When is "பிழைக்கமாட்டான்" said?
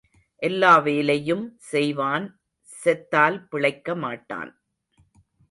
3.51-4.51